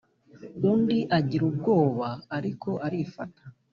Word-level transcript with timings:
undi 0.71 0.99
agira 1.17 1.43
ubwoba, 1.49 2.09
ariko 2.37 2.69
arifata 2.85 3.43